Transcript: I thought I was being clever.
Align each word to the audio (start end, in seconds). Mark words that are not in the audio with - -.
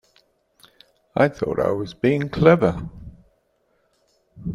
I 1.15 1.27
thought 1.29 1.59
I 1.59 1.69
was 1.69 1.93
being 1.93 2.27
clever. 2.27 2.89